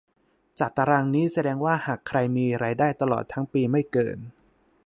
[0.59, 4.17] จากตารางนี้แสดงว่าหากใครมีรายได้ตลอดทั้งปีไม่เกิน